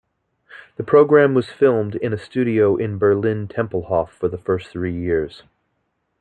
[0.77, 5.43] The programme was filmed in a studio in Berlin-Tempelhof for the first three years.